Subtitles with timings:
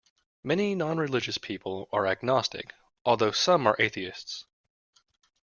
[0.43, 2.73] Many nonreligious people are agnostic,
[3.05, 4.45] although some are atheists